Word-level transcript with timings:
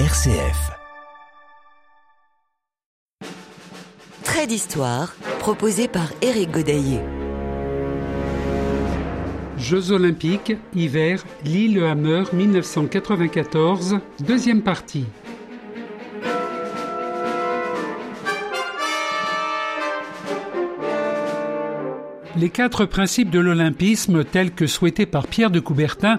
RCF. 0.00 0.72
Trait 4.24 4.48
d'histoire 4.48 5.14
proposé 5.38 5.86
par 5.86 6.08
Éric 6.20 6.50
Godaillé. 6.50 6.98
Jeux 9.56 9.92
olympiques, 9.92 10.54
hiver, 10.74 11.22
Lillehammer 11.44 12.24
1994, 12.32 14.00
deuxième 14.18 14.62
partie. 14.62 15.06
Les 22.36 22.50
quatre 22.50 22.84
principes 22.84 23.30
de 23.30 23.38
l'olympisme 23.38 24.24
tels 24.24 24.50
que 24.50 24.66
souhaités 24.66 25.06
par 25.06 25.28
Pierre 25.28 25.52
de 25.52 25.60
Coubertin 25.60 26.18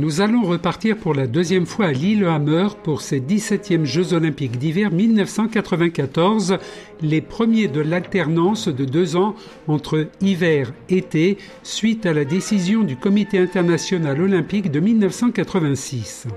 Nous 0.00 0.22
allons 0.22 0.44
repartir 0.44 0.96
pour 0.96 1.12
la 1.12 1.26
deuxième 1.26 1.66
fois 1.66 1.88
à 1.88 1.92
Lillehammer 1.92 2.68
pour 2.84 3.02
ces 3.02 3.20
17e 3.20 3.84
Jeux 3.84 4.14
olympiques 4.14 4.56
d'hiver 4.56 4.90
1994, 4.90 6.56
les 7.02 7.20
premiers 7.20 7.68
de 7.68 7.82
l'alternance 7.82 8.68
de 8.68 8.86
deux 8.86 9.16
ans 9.16 9.34
entre 9.68 10.08
hiver 10.22 10.72
et 10.88 10.96
été, 10.96 11.36
suite 11.62 12.06
à 12.06 12.14
la 12.14 12.24
décision 12.24 12.82
du 12.82 12.96
Comité 12.96 13.36
international 13.36 14.22
olympique 14.22 14.70
de 14.70 14.80
1986. 14.80 16.28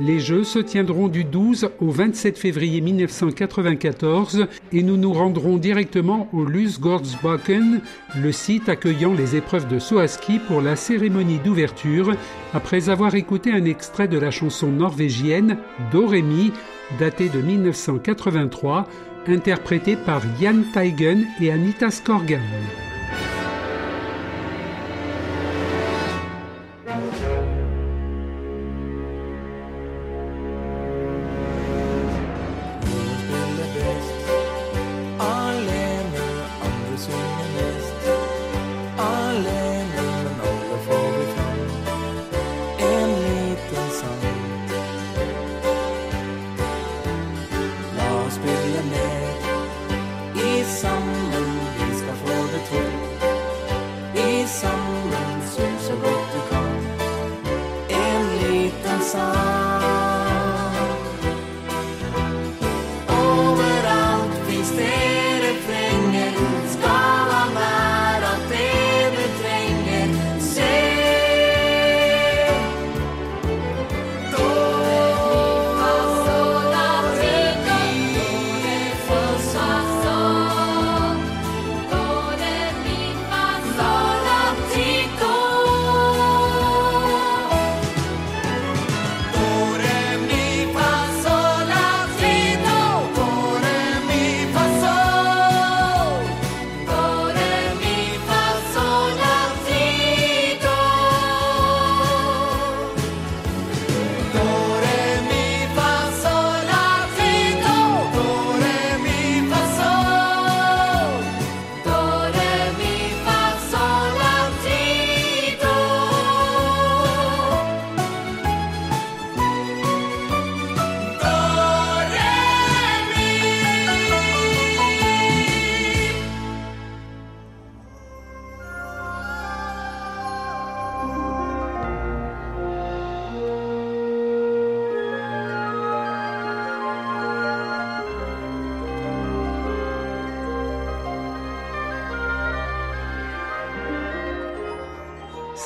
Les 0.00 0.18
Jeux 0.18 0.42
se 0.42 0.58
tiendront 0.58 1.06
du 1.06 1.22
12 1.22 1.70
au 1.80 1.90
27 1.90 2.36
février 2.36 2.80
1994 2.80 4.46
et 4.72 4.82
nous 4.82 4.96
nous 4.96 5.12
rendrons 5.12 5.56
directement 5.56 6.28
au 6.32 6.44
Lusgårdsbacken, 6.44 7.80
le 8.20 8.32
site 8.32 8.68
accueillant 8.68 9.14
les 9.14 9.36
épreuves 9.36 9.68
de 9.68 9.78
saut 9.78 10.00
à 10.00 10.08
ski 10.08 10.40
pour 10.48 10.60
la 10.60 10.74
cérémonie 10.74 11.38
d'ouverture, 11.38 12.12
après 12.54 12.88
avoir 12.88 13.14
écouté 13.14 13.52
un 13.52 13.64
extrait 13.64 14.08
de 14.08 14.18
la 14.18 14.32
chanson 14.32 14.66
norvégienne 14.66 15.58
Doremi, 15.92 16.52
datée 16.98 17.28
de 17.28 17.40
1983, 17.40 18.88
interprétée 19.28 19.94
par 19.94 20.22
Jan 20.40 20.62
Teigen 20.72 21.24
et 21.40 21.52
Anita 21.52 21.92
Skorgan. 21.92 22.40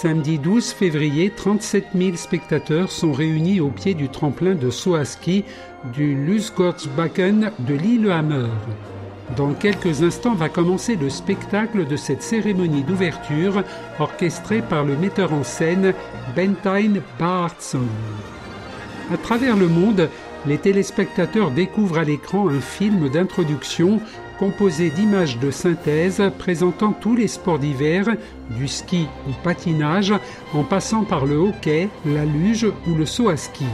Samedi 0.01 0.39
12 0.39 0.75
février, 0.75 1.29
37 1.29 1.87
000 1.93 2.15
spectateurs 2.15 2.93
sont 2.93 3.11
réunis 3.11 3.61
au 3.61 3.71
pied 3.71 3.95
du 3.95 4.09
tremplin 4.09 4.55
de 4.55 4.71
saut 4.71 4.95
à 4.95 5.05
ski 5.05 5.45
du 5.93 6.15
Lusgårdsbacken 6.15 7.51
de 7.59 7.75
Lillehammer. 7.75 8.47
Dans 9.37 9.55
quelques 9.55 10.05
instants 10.05 10.37
va 10.37 10.49
commencer 10.49 10.95
le 10.95 11.11
spectacle 11.11 11.85
de 11.85 11.97
cette 11.97 12.23
cérémonie 12.23 12.85
d'ouverture 12.85 13.65
orchestrée 13.99 14.63
par 14.63 14.85
le 14.85 14.97
metteur 14.97 15.33
en 15.33 15.43
scène 15.43 15.93
Bentheim 16.37 17.01
Baardsson. 17.19 17.89
À 19.13 19.17
travers 19.17 19.57
le 19.57 19.67
monde, 19.67 20.09
les 20.47 20.59
téléspectateurs 20.59 21.51
découvrent 21.51 21.99
à 21.99 22.05
l'écran 22.05 22.49
un 22.49 22.61
film 22.61 23.09
d'introduction 23.09 24.01
composé 24.39 24.91
d'images 24.91 25.39
de 25.39 25.51
synthèse 25.51 26.23
présentant 26.39 26.93
tous 26.93 27.17
les 27.17 27.29
sports 27.29 27.59
d'hiver, 27.59 28.07
du 28.51 28.69
ski 28.69 29.07
au 29.29 29.33
patinage, 29.43 30.15
en 30.55 30.63
passant 30.63 31.05
par 31.05 31.27
le 31.27 31.37
hockey, 31.37 31.89
la 32.07 32.25
luge 32.25 32.67
ou 32.87 32.95
le 32.95 33.07
saut 33.07 33.29
à 33.29 33.37
ski. 33.37 33.67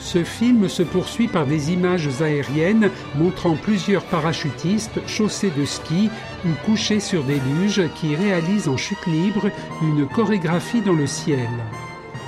Ce 0.00 0.24
film 0.24 0.68
se 0.68 0.82
poursuit 0.82 1.28
par 1.28 1.46
des 1.46 1.72
images 1.72 2.08
aériennes 2.22 2.90
montrant 3.16 3.54
plusieurs 3.54 4.02
parachutistes 4.04 4.98
chaussés 5.06 5.52
de 5.56 5.66
ski 5.66 6.08
ou 6.46 6.48
couchés 6.64 7.00
sur 7.00 7.22
des 7.22 7.38
luges 7.38 7.82
qui 7.96 8.16
réalisent 8.16 8.68
en 8.68 8.78
chute 8.78 9.06
libre 9.06 9.50
une 9.82 10.06
chorégraphie 10.08 10.80
dans 10.80 10.94
le 10.94 11.06
ciel. 11.06 11.50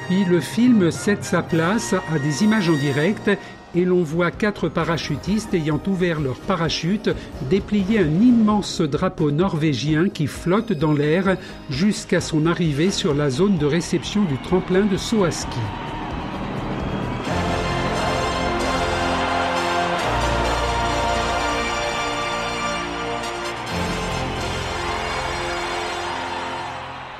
Puis 0.06 0.25
le 0.26 0.41
film 0.41 0.91
cède 0.91 1.25
sa 1.25 1.43
place 1.43 1.94
à 2.14 2.19
des 2.19 2.44
images 2.44 2.69
en 2.69 2.75
direct 2.75 3.31
et 3.75 3.85
l'on 3.85 4.03
voit 4.03 4.31
quatre 4.31 4.69
parachutistes 4.69 5.55
ayant 5.55 5.81
ouvert 5.87 6.21
leur 6.21 6.37
parachute 6.37 7.11
déplier 7.51 8.01
un 8.01 8.21
immense 8.21 8.81
drapeau 8.81 9.31
norvégien 9.31 10.09
qui 10.09 10.27
flotte 10.27 10.73
dans 10.73 10.93
l'air 10.93 11.37
jusqu'à 11.71 12.21
son 12.21 12.47
arrivée 12.47 12.91
sur 12.91 13.15
la 13.15 13.31
zone 13.31 13.59
de 13.59 13.67
réception 13.67 14.25
du 14.25 14.37
tremplin 14.39 14.87
de 14.87 14.97
saut 14.97 15.25
à 15.25 15.31
ski. 15.31 15.59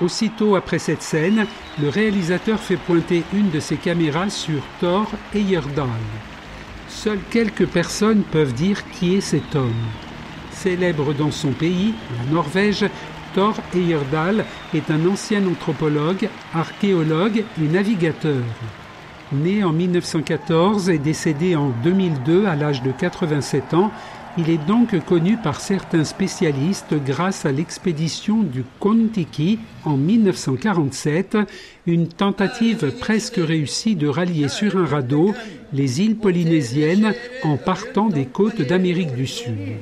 Aussitôt 0.03 0.57
après 0.57 0.81
cette 0.81 1.03
scène, 1.03 1.47
le 1.81 1.89
réalisateur 1.89 2.59
fait 2.59 2.77
pointer 2.77 3.23
une 3.33 3.51
de 3.51 3.61
ses 3.61 3.77
caméras 3.77 4.31
sur 4.31 4.61
Thor 4.81 5.07
Heyerdahl. 5.33 5.87
Seules 7.03 7.19
quelques 7.33 7.67
personnes 7.67 8.23
peuvent 8.23 8.55
dire 8.55 8.89
qui 8.91 9.17
est 9.17 9.21
cet 9.21 9.57
homme. 9.57 9.75
Célèbre 10.53 11.13
dans 11.13 11.33
son 11.33 11.51
pays, 11.51 11.95
la 12.17 12.33
Norvège, 12.33 12.85
Thor 13.35 13.57
Heyerdahl 13.75 14.45
est 14.73 14.89
un 14.89 15.05
ancien 15.07 15.45
anthropologue, 15.45 16.29
archéologue 16.55 17.43
et 17.61 17.67
navigateur. 17.67 18.45
Né 19.33 19.65
en 19.65 19.73
1914 19.73 20.91
et 20.91 20.99
décédé 20.99 21.57
en 21.57 21.71
2002 21.83 22.47
à 22.47 22.55
l'âge 22.55 22.85
de 22.85 22.93
87 22.93 23.75
ans, 23.75 23.91
il 24.39 24.51
est 24.51 24.65
donc 24.67 24.99
connu 25.05 25.37
par 25.37 25.61
certains 25.61 26.05
spécialistes 26.05 26.95
grâce 26.95 27.45
à 27.45 27.53
l'expédition 27.53 28.43
du 28.43 28.65
Kontiki 28.81 29.59
en 29.85 29.97
1947, 29.97 31.37
une 31.87 32.09
tentative 32.09 32.93
presque 32.99 33.37
réussie 33.37 33.95
de 33.95 34.09
rallier 34.09 34.49
sur 34.49 34.77
un 34.77 34.87
radeau 34.87 35.35
les 35.73 36.01
îles 36.01 36.17
polynésiennes 36.17 37.15
en 37.43 37.57
partant 37.57 38.09
des 38.09 38.27
côtes 38.27 38.63
d'Amérique 38.63 39.15
du 39.15 39.27
Sud. 39.27 39.77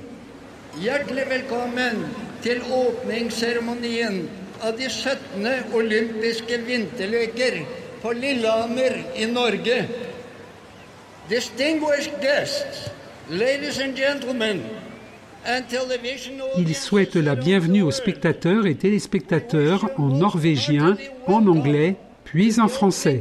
Il 16.59 16.75
souhaite 16.75 17.15
la 17.15 17.37
bienvenue 17.37 17.83
aux 17.83 17.93
spectateurs 17.93 18.67
et 18.67 18.75
téléspectateurs 18.75 19.89
en 19.99 20.07
norvégien, 20.07 20.97
en 21.29 21.47
anglais, 21.47 21.95
puis 22.25 22.59
en 22.61 22.67
français. 22.67 23.21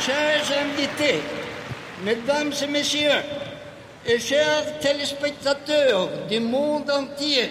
Chers 0.00 0.58
invités, 0.64 1.20
mesdames 2.04 2.52
et 2.60 2.66
messieurs, 2.66 3.08
et 4.06 4.18
chers 4.18 4.78
téléspectateurs 4.80 6.08
du 6.28 6.40
monde 6.40 6.90
entier, 6.90 7.50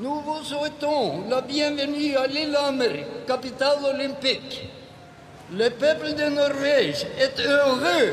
nous 0.00 0.20
vous 0.20 0.44
souhaitons 0.44 1.28
la 1.28 1.40
bienvenue 1.40 2.16
à 2.16 2.28
Lillehammer, 2.28 3.04
capitale 3.26 3.78
olympique. 3.84 4.68
Le 5.52 5.70
peuple 5.70 6.14
de 6.14 6.28
Norvège 6.28 7.04
est 7.18 7.40
heureux 7.40 8.12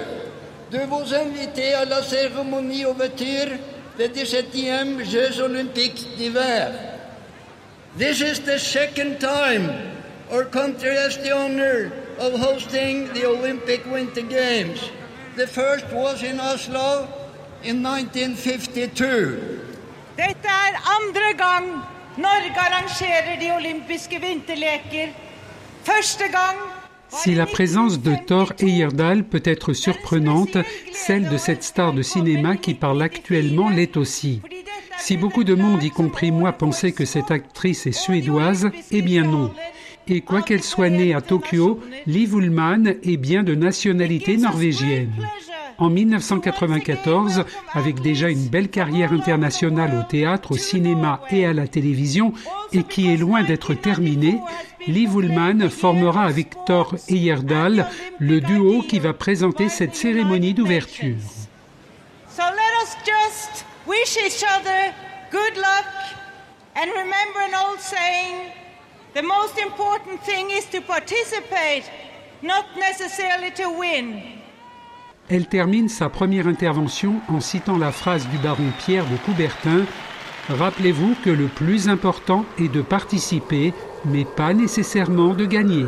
de 0.71 0.79
vous 0.79 1.13
inviter 1.13 1.75
à 1.75 1.85
la 1.85 2.01
cérémonie 2.01 2.85
ouverture 2.85 3.51
des 3.99 4.09
17e 4.09 5.03
Jeux 5.03 5.39
olympiques 5.41 6.07
d'hiver. 6.17 6.71
This 7.99 8.19
is 8.19 8.39
the 8.41 8.57
second 8.57 9.19
time 9.19 9.69
our 10.31 10.45
country 10.45 10.95
has 10.95 11.17
the 11.17 11.33
honor 11.33 11.91
of 12.19 12.33
hosting 12.33 13.13
the 13.13 13.27
Olympic 13.27 13.85
Winter 13.85 14.23
Games. 14.23 14.79
The 15.37 15.45
first 15.45 15.85
was 15.93 16.23
in 16.23 16.39
Oslo 16.39 17.07
in 17.63 17.83
1952. 17.83 19.64
Dette 20.17 20.47
er 20.47 20.75
andre 20.97 21.33
gang 21.37 21.65
Norge 22.17 22.55
arrangerer 22.55 23.35
de 23.41 23.49
olympiske 23.51 24.15
vinterleker. 24.21 25.09
Første 25.83 26.29
gang 26.31 26.55
Si 27.09 27.35
la 27.35 27.45
présence 27.45 27.99
de 28.01 28.15
Thor 28.27 28.53
Heyerdahl 28.59 29.25
peut 29.25 29.43
être 29.43 29.73
surprenante, 29.73 30.57
celle 30.93 31.29
de 31.29 31.37
cette 31.37 31.63
star 31.63 31.91
de 31.91 32.01
cinéma 32.01 32.55
qui 32.55 32.73
parle 32.73 33.01
actuellement 33.01 33.69
l'est 33.69 33.97
aussi. 33.97 34.41
Si 34.97 35.17
beaucoup 35.17 35.43
de 35.43 35.53
monde, 35.53 35.83
y 35.83 35.91
compris 35.91 36.31
moi, 36.31 36.53
pensait 36.53 36.93
que 36.93 37.05
cette 37.05 37.31
actrice 37.31 37.85
est 37.85 37.91
suédoise, 37.91 38.71
eh 38.91 39.01
bien 39.01 39.23
non. 39.23 39.51
Et 40.07 40.21
quoi 40.21 40.41
qu'elle 40.41 40.63
soit 40.63 40.89
née 40.89 41.13
à 41.13 41.21
Tokyo, 41.21 41.81
Liv 42.05 42.33
Ullmann 42.35 42.95
est 43.03 43.17
bien 43.17 43.43
de 43.43 43.53
nationalité 43.53 44.37
norvégienne 44.37 45.13
en 45.77 45.89
1994, 45.89 47.45
avec 47.73 48.01
déjà 48.01 48.29
une 48.29 48.47
belle 48.47 48.69
carrière 48.69 49.13
internationale 49.13 49.97
au 49.99 50.03
théâtre, 50.03 50.51
au 50.51 50.57
cinéma 50.57 51.21
et 51.31 51.45
à 51.45 51.53
la 51.53 51.67
télévision, 51.67 52.33
et 52.71 52.83
qui 52.83 53.11
est 53.11 53.17
loin 53.17 53.43
d'être 53.43 53.73
terminée, 53.73 54.39
Liv 54.87 55.15
Ullmann 55.15 55.69
formera 55.69 56.23
avec 56.25 56.49
Thor 56.65 56.95
Heyerdahl 57.09 57.87
le 58.19 58.39
duo 58.39 58.83
qui 58.83 58.99
va 58.99 59.13
présenter 59.13 59.67
cette 59.69 59.95
cérémonie 59.95 60.53
d'ouverture. 60.53 61.17
So 62.29 62.43
let 62.43 62.83
us 62.83 62.95
just 63.03 63.65
wish 63.87 64.17
each 64.17 64.43
other 64.43 64.93
good 65.31 65.57
luck 65.57 65.87
and 66.75 66.87
remember 66.91 67.39
an 67.41 67.55
old 67.67 67.79
saying 67.79 68.51
the 69.15 69.23
most 69.23 69.57
important 69.57 70.21
thing 70.21 70.51
is 70.51 70.65
to 70.71 70.81
participate, 70.81 71.89
not 72.43 72.65
necessarily 72.77 73.51
to 73.51 73.69
win. 73.79 74.21
Elle 75.29 75.47
termine 75.47 75.89
sa 75.89 76.09
première 76.09 76.47
intervention 76.47 77.15
en 77.29 77.39
citant 77.39 77.77
la 77.77 77.91
phrase 77.91 78.27
du 78.29 78.37
baron 78.37 78.71
Pierre 78.79 79.05
de 79.05 79.17
Coubertin 79.25 79.85
Rappelez-vous 80.49 81.15
que 81.23 81.31
le 81.31 81.47
plus 81.47 81.89
important 81.89 82.45
est 82.59 82.71
de 82.71 82.83
participer, 82.83 83.73
mais 84.05 84.25
pas 84.25 84.53
nécessairement 84.53 85.33
de 85.33 85.45
gagner. 85.45 85.85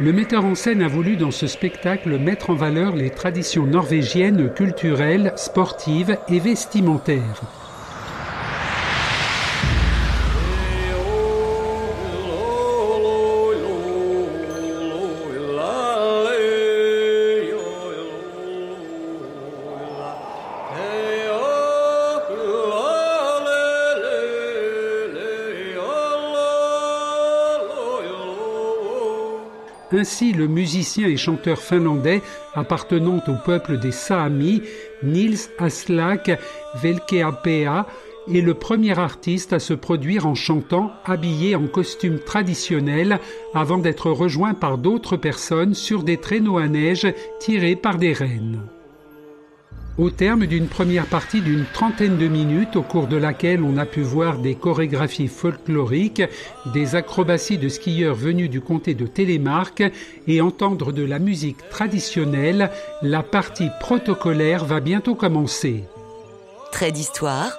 Le 0.00 0.12
metteur 0.12 0.44
en 0.44 0.56
scène 0.56 0.82
a 0.82 0.88
voulu 0.88 1.16
dans 1.16 1.30
ce 1.30 1.46
spectacle 1.46 2.18
mettre 2.18 2.50
en 2.50 2.54
valeur 2.54 2.96
les 2.96 3.10
traditions 3.10 3.66
norvégiennes 3.66 4.52
culturelles, 4.54 5.32
sportives 5.36 6.18
et 6.28 6.40
vestimentaires. 6.40 7.59
Ainsi, 30.00 30.32
le 30.32 30.48
musicien 30.48 31.08
et 31.08 31.18
chanteur 31.18 31.60
finlandais 31.60 32.22
appartenant 32.54 33.22
au 33.28 33.34
peuple 33.44 33.78
des 33.78 33.92
Saamis, 33.92 34.62
Nils 35.02 35.36
Aslak 35.58 36.40
Velkeapea, 36.76 37.86
est 38.34 38.40
le 38.40 38.54
premier 38.54 38.98
artiste 38.98 39.52
à 39.52 39.58
se 39.58 39.74
produire 39.74 40.26
en 40.26 40.34
chantant 40.34 40.90
habillé 41.04 41.54
en 41.54 41.66
costume 41.66 42.18
traditionnel 42.18 43.20
avant 43.52 43.76
d'être 43.76 44.10
rejoint 44.10 44.54
par 44.54 44.78
d'autres 44.78 45.18
personnes 45.18 45.74
sur 45.74 46.02
des 46.02 46.16
traîneaux 46.16 46.56
à 46.56 46.66
neige 46.66 47.06
tirés 47.38 47.76
par 47.76 47.98
des 47.98 48.14
rennes. 48.14 48.62
Au 49.98 50.08
terme 50.08 50.46
d'une 50.46 50.68
première 50.68 51.06
partie 51.06 51.40
d'une 51.40 51.66
trentaine 51.66 52.16
de 52.16 52.26
minutes 52.26 52.76
au 52.76 52.82
cours 52.82 53.06
de 53.06 53.16
laquelle 53.16 53.62
on 53.62 53.76
a 53.76 53.84
pu 53.84 54.00
voir 54.00 54.38
des 54.38 54.54
chorégraphies 54.54 55.28
folkloriques, 55.28 56.22
des 56.72 56.94
acrobaties 56.94 57.58
de 57.58 57.68
skieurs 57.68 58.14
venus 58.14 58.48
du 58.48 58.60
comté 58.60 58.94
de 58.94 59.06
Télémark 59.06 59.82
et 60.26 60.40
entendre 60.40 60.92
de 60.92 61.04
la 61.04 61.18
musique 61.18 61.68
traditionnelle, 61.68 62.70
la 63.02 63.22
partie 63.22 63.68
protocolaire 63.80 64.64
va 64.64 64.80
bientôt 64.80 65.14
commencer. 65.14 65.84
Trait 66.72 66.92
d'histoire, 66.92 67.58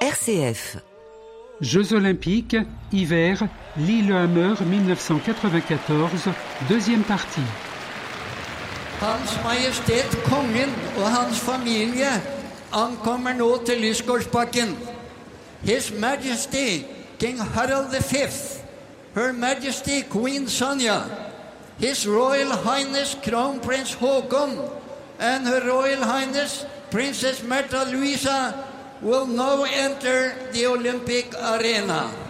RCF. 0.00 0.78
Jeux 1.60 1.92
olympiques, 1.92 2.56
hiver, 2.92 3.42
Lillehammer 3.76 4.54
1994, 4.66 6.28
deuxième 6.68 7.02
partie. 7.02 7.40
Hans 9.04 9.34
Majestet 9.44 10.14
Kongen 10.24 10.70
og 10.96 11.10
hans 11.12 11.40
familie 11.44 12.08
ankommer 12.72 13.34
nå 13.36 13.50
til 13.66 13.82
Lysgårdsbakken. 13.84 14.72
His 15.62 15.92
Majesty 15.92 16.86
King 17.20 17.42
Harald 17.42 17.92
V, 17.92 18.24
Her 19.14 19.32
Majesty 19.32 20.00
Queen 20.12 20.48
Sonja, 20.48 21.02
His 21.78 22.08
Royal 22.08 22.56
Highness 22.64 23.16
Crown 23.24 23.60
Prince 23.60 23.94
Haakon, 24.00 24.56
and 25.20 25.46
Her 25.46 25.60
Royal 25.60 26.04
Highness 26.04 26.66
Princess 26.90 27.40
Märtha 27.40 27.84
Louisa 27.92 28.54
will 29.02 29.26
now 29.26 29.64
enter 29.64 30.32
the 30.52 30.66
Olympic 30.66 31.34
arena. 31.34 32.23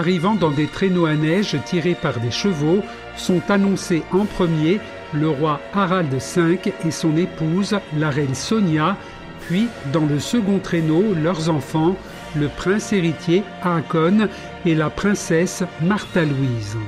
Arrivant 0.00 0.34
dans 0.34 0.50
des 0.50 0.66
traîneaux 0.66 1.04
à 1.04 1.14
neige 1.14 1.58
tirés 1.66 1.94
par 1.94 2.20
des 2.20 2.30
chevaux, 2.30 2.82
sont 3.18 3.42
annoncés 3.50 4.02
en 4.12 4.24
premier 4.24 4.80
le 5.12 5.28
roi 5.28 5.60
Harald 5.74 6.10
V 6.12 6.58
et 6.86 6.90
son 6.90 7.16
épouse, 7.18 7.78
la 7.98 8.08
reine 8.08 8.34
Sonia, 8.34 8.96
puis 9.46 9.68
dans 9.92 10.06
le 10.06 10.18
second 10.18 10.58
traîneau, 10.58 11.14
leurs 11.22 11.50
enfants, 11.50 11.96
le 12.34 12.48
prince 12.48 12.94
héritier 12.94 13.42
Haakon 13.62 14.28
et 14.64 14.74
la 14.74 14.88
princesse 14.88 15.64
Martha 15.82 16.24
Louise. 16.24 16.78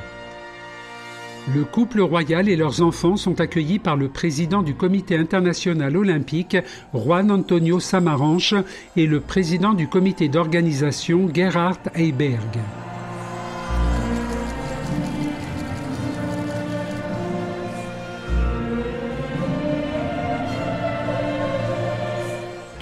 Le 1.54 1.64
couple 1.64 2.00
royal 2.00 2.48
et 2.48 2.56
leurs 2.56 2.80
enfants 2.82 3.16
sont 3.16 3.40
accueillis 3.40 3.80
par 3.80 3.96
le 3.96 4.08
président 4.08 4.62
du 4.62 4.74
Comité 4.74 5.16
international 5.16 5.96
olympique, 5.96 6.56
Juan 6.94 7.30
Antonio 7.30 7.80
Samaranch, 7.80 8.54
et 8.96 9.06
le 9.06 9.20
président 9.20 9.74
du 9.74 9.88
comité 9.88 10.28
d'organisation, 10.28 11.28
Gerhard 11.34 11.80
Heiberg. 11.94 12.60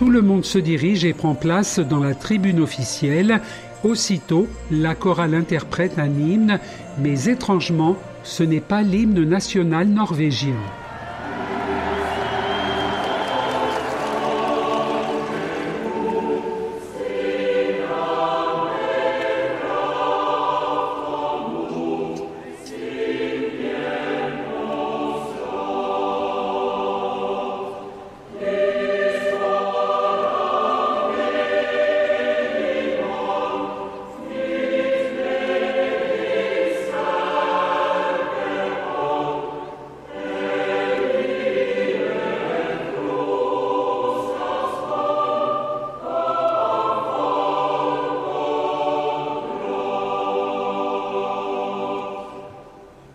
Tout 0.01 0.09
le 0.09 0.23
monde 0.23 0.47
se 0.47 0.59
dirige 0.59 1.05
et 1.05 1.13
prend 1.13 1.35
place 1.35 1.79
dans 1.79 2.01
la 2.01 2.15
tribune 2.15 2.61
officielle. 2.61 3.43
Aussitôt, 3.85 4.49
la 4.71 4.95
chorale 4.95 5.35
interprète 5.35 5.99
un 5.99 6.09
hymne, 6.09 6.59
mais 6.97 7.27
étrangement, 7.27 7.99
ce 8.23 8.43
n'est 8.43 8.63
pas 8.63 8.81
l'hymne 8.81 9.23
national 9.25 9.89
norvégien. 9.89 10.57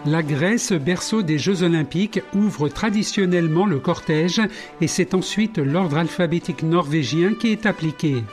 La 0.05 0.21
Grèce, 0.21 0.73
berceau 0.73 1.21
des 1.21 1.37
Jeux 1.37 1.63
olympiques, 1.63 2.21
ouvre 2.35 2.67
traditionnellement 2.67 3.65
le 3.65 3.79
cortège 3.79 4.41
et 4.81 4.87
c'est 4.87 5.13
ensuite 5.13 5.57
l'ordre 5.57 5.97
alphabétique 5.97 6.63
norvégien 6.63 7.33
qui 7.33 7.53
est 7.53 7.65
appliqué. 7.65 8.23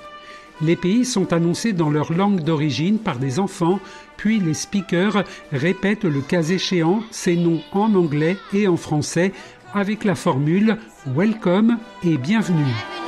Les 0.60 0.74
pays 0.74 1.04
sont 1.04 1.32
annoncés 1.32 1.72
dans 1.72 1.88
leur 1.88 2.12
langue 2.12 2.40
d'origine 2.40 2.98
par 2.98 3.18
des 3.18 3.38
enfants, 3.38 3.78
puis 4.16 4.40
les 4.40 4.54
speakers 4.54 5.22
répètent 5.52 6.04
le 6.04 6.20
cas 6.20 6.42
échéant 6.42 7.04
ces 7.12 7.36
noms 7.36 7.62
en 7.72 7.94
anglais 7.94 8.36
et 8.52 8.66
en 8.66 8.76
français 8.76 9.32
avec 9.72 10.02
la 10.02 10.16
formule 10.16 10.76
Welcome 11.06 11.78
et 12.02 12.16
bienvenue. 12.16 12.99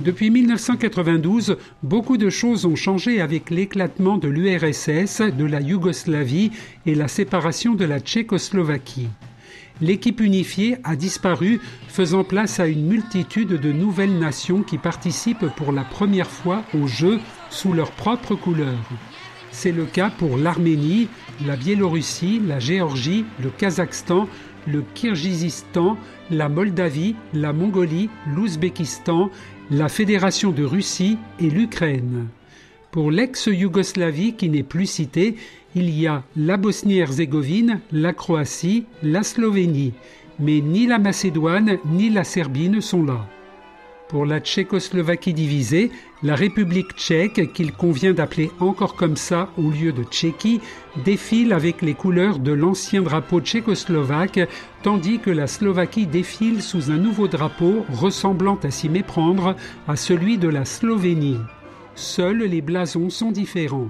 Depuis 0.00 0.30
1992, 0.30 1.58
beaucoup 1.82 2.16
de 2.16 2.30
choses 2.30 2.64
ont 2.64 2.74
changé 2.74 3.20
avec 3.20 3.50
l'éclatement 3.50 4.16
de 4.16 4.28
l'URSS, 4.28 5.20
de 5.20 5.44
la 5.44 5.60
Yougoslavie 5.60 6.52
et 6.86 6.94
la 6.94 7.06
séparation 7.06 7.74
de 7.74 7.84
la 7.84 8.00
Tchécoslovaquie. 8.00 9.08
L'équipe 9.82 10.20
unifiée 10.20 10.78
a 10.84 10.96
disparu, 10.96 11.60
faisant 11.88 12.24
place 12.24 12.60
à 12.60 12.66
une 12.66 12.86
multitude 12.86 13.60
de 13.60 13.72
nouvelles 13.72 14.18
nations 14.18 14.62
qui 14.62 14.78
participent 14.78 15.54
pour 15.54 15.70
la 15.70 15.84
première 15.84 16.30
fois 16.30 16.64
aux 16.72 16.86
Jeux 16.86 17.18
sous 17.50 17.74
leurs 17.74 17.92
propres 17.92 18.34
couleurs. 18.34 18.90
C'est 19.52 19.72
le 19.72 19.84
cas 19.84 20.10
pour 20.10 20.38
l'Arménie, 20.38 21.08
la 21.46 21.56
Biélorussie, 21.56 22.40
la 22.46 22.58
Géorgie, 22.58 23.26
le 23.42 23.50
Kazakhstan, 23.50 24.28
le 24.66 24.82
Kirghizistan, 24.94 25.98
la 26.30 26.48
Moldavie, 26.48 27.16
la 27.34 27.52
Mongolie, 27.52 28.08
l'Ouzbékistan, 28.34 29.30
la 29.70 29.88
Fédération 29.88 30.50
de 30.50 30.64
Russie 30.64 31.16
et 31.38 31.48
l'Ukraine. 31.48 32.26
Pour 32.90 33.12
l'ex-Yougoslavie 33.12 34.34
qui 34.34 34.48
n'est 34.48 34.64
plus 34.64 34.86
citée, 34.86 35.36
il 35.76 35.90
y 35.90 36.08
a 36.08 36.24
la 36.36 36.56
Bosnie-Herzégovine, 36.56 37.80
la 37.92 38.12
Croatie, 38.12 38.86
la 39.04 39.22
Slovénie, 39.22 39.92
mais 40.40 40.60
ni 40.60 40.88
la 40.88 40.98
Macédoine 40.98 41.78
ni 41.86 42.10
la 42.10 42.24
Serbie 42.24 42.68
ne 42.68 42.80
sont 42.80 43.04
là. 43.04 43.28
Pour 44.08 44.26
la 44.26 44.40
Tchécoslovaquie 44.40 45.34
divisée, 45.34 45.92
la 46.22 46.34
République 46.34 46.92
tchèque, 46.96 47.52
qu'il 47.52 47.72
convient 47.72 48.12
d'appeler 48.12 48.50
encore 48.60 48.94
comme 48.94 49.16
ça 49.16 49.48
au 49.56 49.70
lieu 49.70 49.92
de 49.92 50.04
Tchéquie, 50.04 50.60
défile 51.04 51.52
avec 51.52 51.80
les 51.80 51.94
couleurs 51.94 52.38
de 52.38 52.52
l'ancien 52.52 53.02
drapeau 53.02 53.40
tchécoslovaque, 53.40 54.48
tandis 54.82 55.18
que 55.18 55.30
la 55.30 55.46
Slovaquie 55.46 56.06
défile 56.06 56.62
sous 56.62 56.90
un 56.90 56.98
nouveau 56.98 57.26
drapeau 57.26 57.86
ressemblant 57.90 58.58
à 58.62 58.70
s'y 58.70 58.88
méprendre 58.88 59.56
à 59.88 59.96
celui 59.96 60.36
de 60.36 60.48
la 60.48 60.64
Slovénie. 60.64 61.38
Seuls 61.94 62.44
les 62.44 62.60
blasons 62.60 63.10
sont 63.10 63.32
différents. 63.32 63.88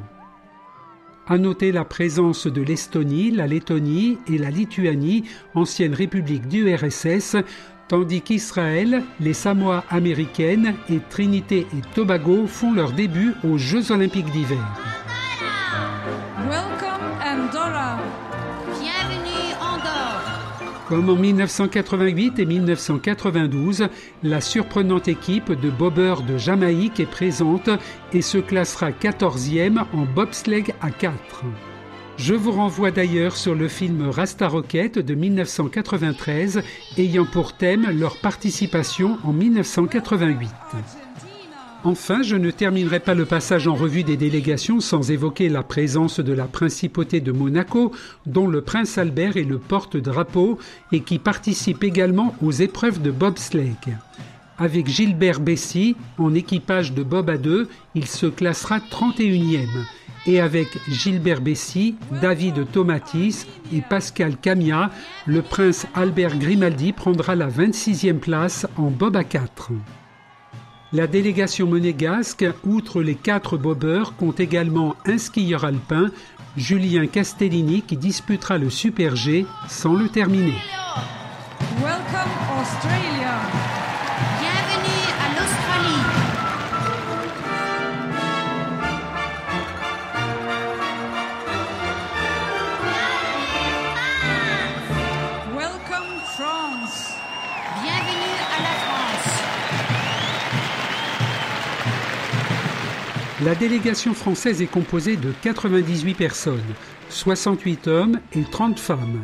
À 1.27 1.39
noter 1.39 1.71
la 1.71 1.85
présence 1.85 2.47
de 2.47 2.63
l'Estonie, 2.63 3.31
la 3.31 3.47
Lettonie 3.47 4.19
et 4.27 4.37
la 4.37 4.51
Lituanie, 4.51 5.25
ancienne 5.55 5.95
république 5.95 6.49
du 6.49 6.75
RSS, 6.75 7.37
tandis 7.91 8.23
qu'Israël, 8.23 9.03
les 9.19 9.33
Samoa 9.33 9.83
américaines 9.91 10.77
et 10.89 11.01
Trinité 11.11 11.67
et 11.77 11.81
Tobago 11.93 12.47
font 12.47 12.73
leur 12.73 12.93
début 12.93 13.35
aux 13.43 13.59
Jeux 13.59 13.91
olympiques 13.91 14.31
d'hiver. 14.31 14.65
Bienvenue 18.81 19.57
Comme 20.89 21.11
en 21.11 21.17
1988 21.17 22.39
et 22.39 22.47
1992, 22.47 23.89
la 24.23 24.41
surprenante 24.41 25.09
équipe 25.09 25.51
de 25.51 25.69
bobeurs 25.69 26.23
de 26.23 26.39
Jamaïque 26.39 27.01
est 27.01 27.11
présente 27.11 27.71
et 28.13 28.23
se 28.23 28.39
classera 28.39 28.93
14e 28.93 29.85
en 29.93 30.05
bobsleigh 30.15 30.73
à 30.81 30.91
4. 30.91 31.45
Je 32.23 32.35
vous 32.35 32.53
renvoie 32.53 32.91
d'ailleurs 32.91 33.35
sur 33.35 33.55
le 33.55 33.67
film 33.67 34.11
Rasta 34.11 34.47
Rocket 34.47 34.99
de 34.99 35.15
1993 35.15 36.61
ayant 36.99 37.25
pour 37.25 37.55
thème 37.55 37.87
leur 37.99 38.19
participation 38.19 39.17
en 39.25 39.33
1988. 39.33 40.51
Enfin, 41.83 42.21
je 42.21 42.37
ne 42.37 42.51
terminerai 42.51 43.01
pas 43.01 43.15
le 43.15 43.25
passage 43.25 43.67
en 43.67 43.75
revue 43.75 44.05
des 44.05 44.19
délégations 44.19 44.81
sans 44.81 45.11
évoquer 45.11 45.49
la 45.49 45.63
présence 45.63 46.21
de 46.21 46.35
la 46.35 46.45
principauté 46.45 47.23
de 47.23 47.33
Monaco, 47.33 47.91
dont 48.27 48.47
le 48.47 48.61
prince 48.61 48.99
Albert 48.99 49.39
est 49.39 49.45
le 49.45 49.59
porte-drapeau 49.59 50.59
et 50.93 51.01
qui 51.01 51.19
participe 51.19 51.83
également 51.83 52.35
aux 52.43 52.53
épreuves 52.53 53.01
de 53.01 53.11
bobsleigh. 53.11 53.77
Avec 54.61 54.89
Gilbert 54.89 55.41
Bessy, 55.41 55.97
en 56.19 56.35
équipage 56.35 56.93
de 56.93 57.03
bob 57.03 57.31
à 57.31 57.39
deux, 57.39 57.69
il 57.95 58.07
se 58.07 58.27
classera 58.27 58.79
31e 58.79 59.67
et 60.27 60.39
avec 60.39 60.69
Gilbert 60.87 61.41
Bessy, 61.41 61.97
David 62.21 62.71
Tomatis 62.71 63.47
et 63.73 63.81
Pascal 63.81 64.37
Camia, 64.37 64.91
le 65.27 65.41
prince 65.41 65.87
Albert 65.95 66.37
Grimaldi 66.37 66.93
prendra 66.93 67.35
la 67.35 67.49
26e 67.49 68.19
place 68.19 68.67
en 68.77 68.91
bob 68.91 69.17
à 69.17 69.25
4. 69.25 69.71
La 70.93 71.07
délégation 71.07 71.67
monégasque, 71.67 72.45
outre 72.65 73.01
les 73.01 73.15
quatre 73.15 73.57
bobeurs, 73.57 74.15
compte 74.17 74.41
également 74.41 74.95
un 75.07 75.19
skieur 75.19 75.65
alpin, 75.65 76.11
Julien 76.57 77.07
Castellini 77.07 77.81
qui 77.81 77.97
disputera 77.97 78.59
le 78.59 78.69
Super 78.69 79.17
G 79.17 79.47
sans 79.69 79.95
le 79.95 80.09
terminer. 80.09 80.59
La 103.43 103.55
délégation 103.55 104.13
française 104.13 104.61
est 104.61 104.67
composée 104.67 105.17
de 105.17 105.33
98 105.43 106.13
personnes, 106.13 106.61
68 107.09 107.89
hommes 107.89 108.21
et 108.35 108.43
30 108.43 108.79
femmes. 108.79 109.19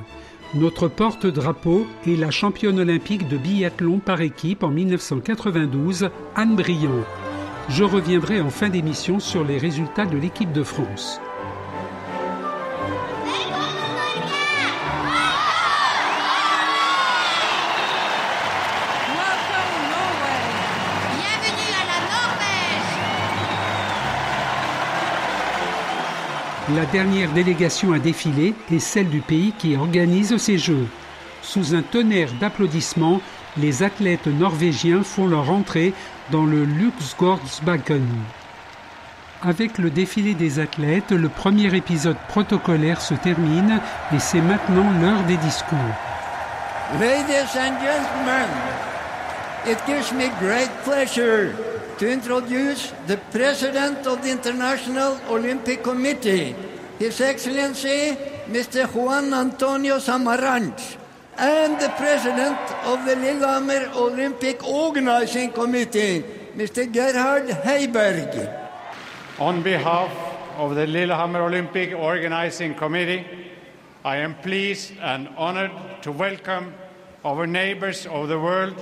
Notre 0.54 0.88
porte-drapeau 0.88 1.86
est 2.06 2.16
la 2.16 2.30
championne 2.30 2.80
olympique 2.80 3.28
de 3.28 3.36
biathlon 3.36 3.98
par 3.98 4.22
équipe 4.22 4.62
en 4.62 4.70
1992, 4.70 6.08
Anne 6.34 6.56
Briand. 6.56 7.04
Je 7.68 7.84
reviendrai 7.84 8.40
en 8.40 8.48
fin 8.48 8.70
d'émission 8.70 9.20
sur 9.20 9.44
les 9.44 9.58
résultats 9.58 10.06
de 10.06 10.16
l'équipe 10.16 10.52
de 10.52 10.62
France. 10.62 11.20
La 26.74 26.84
dernière 26.84 27.30
délégation 27.30 27.92
à 27.92 28.00
défiler 28.00 28.52
est 28.72 28.80
celle 28.80 29.08
du 29.08 29.20
pays 29.20 29.52
qui 29.56 29.76
organise 29.76 30.36
ces 30.36 30.58
Jeux. 30.58 30.88
Sous 31.40 31.76
un 31.76 31.82
tonnerre 31.82 32.32
d'applaudissements, 32.40 33.20
les 33.56 33.84
athlètes 33.84 34.26
norvégiens 34.26 35.04
font 35.04 35.28
leur 35.28 35.52
entrée 35.52 35.94
dans 36.32 36.44
le 36.44 36.64
Luxgårdsbacken. 36.64 38.04
Avec 39.42 39.78
le 39.78 39.90
défilé 39.90 40.34
des 40.34 40.58
athlètes, 40.58 41.12
le 41.12 41.28
premier 41.28 41.72
épisode 41.72 42.16
protocolaire 42.26 43.00
se 43.00 43.14
termine 43.14 43.80
et 44.12 44.18
c'est 44.18 44.40
maintenant 44.40 44.90
l'heure 45.00 45.22
des 45.28 45.36
discours. 45.36 45.78
Ladies 46.98 47.56
and 47.56 47.78
gentlemen, 47.78 48.48
it 49.68 49.78
gives 49.86 50.12
me 50.12 50.28
great 50.40 50.70
pleasure 50.84 51.52
to 51.98 52.10
introduce 52.10 52.92
the 53.06 53.16
President 53.32 54.06
of 54.06 54.22
the 54.22 54.30
International 54.30 55.18
Olympic 55.30 55.82
Committee, 55.82 56.54
His 56.98 57.20
Excellency 57.20 58.16
Mr. 58.48 58.86
Juan 58.86 59.32
Antonio 59.32 59.96
Samaranch, 59.98 60.98
and 61.38 61.80
the 61.80 61.88
President 61.96 62.58
of 62.84 63.04
the 63.06 63.16
Lillehammer 63.16 63.90
Olympic 63.96 64.62
Organizing 64.62 65.52
Committee, 65.52 66.22
Mr. 66.54 66.90
Gerhard 66.92 67.48
Heiberg. 67.64 68.70
On 69.38 69.62
behalf 69.62 70.12
of 70.56 70.74
the 70.74 70.86
Lillehammer 70.86 71.42
Olympic 71.42 71.94
Organizing 71.94 72.74
Committee, 72.74 73.26
I 74.04 74.18
am 74.18 74.34
pleased 74.36 74.92
and 75.00 75.28
honored 75.36 75.72
to 76.02 76.12
welcome 76.12 76.74
our 77.24 77.46
neighbors 77.46 78.06
of 78.06 78.28
the 78.28 78.38
world 78.38 78.76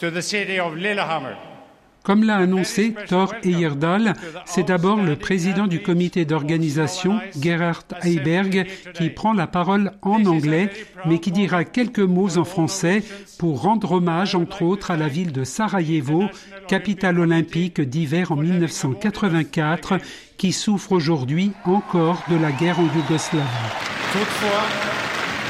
to 0.00 0.10
the 0.10 0.22
city 0.22 0.58
of 0.58 0.76
Lillehammer. 0.76 1.49
Comme 2.10 2.24
l'a 2.24 2.38
annoncé 2.38 2.92
Thor 3.06 3.32
Heyerdahl, 3.44 4.14
c'est 4.44 4.64
d'abord 4.64 4.96
le 4.96 5.14
président 5.14 5.68
du 5.68 5.80
comité 5.80 6.24
d'organisation, 6.24 7.20
Gerhard 7.40 7.84
Heiberg, 8.02 8.66
qui 8.94 9.10
prend 9.10 9.32
la 9.32 9.46
parole 9.46 9.92
en 10.02 10.24
anglais, 10.24 10.70
mais 11.06 11.20
qui 11.20 11.30
dira 11.30 11.62
quelques 11.62 12.00
mots 12.00 12.36
en 12.36 12.42
français 12.42 13.04
pour 13.38 13.62
rendre 13.62 13.92
hommage, 13.92 14.34
entre 14.34 14.62
autres, 14.62 14.90
à 14.90 14.96
la 14.96 15.06
ville 15.06 15.30
de 15.30 15.44
Sarajevo, 15.44 16.24
capitale 16.66 17.20
olympique 17.20 17.80
d'hiver 17.80 18.32
en 18.32 18.36
1984, 18.36 19.98
qui 20.36 20.50
souffre 20.50 20.90
aujourd'hui 20.90 21.52
encore 21.64 22.24
de 22.28 22.34
la 22.34 22.50
guerre 22.50 22.80
en 22.80 22.86
Yougoslavie. 22.92 23.46
Toutefois, 24.10 24.66